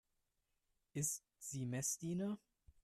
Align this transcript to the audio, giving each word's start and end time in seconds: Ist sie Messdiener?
Ist 0.93 1.21
sie 1.37 1.67
Messdiener? 1.67 2.39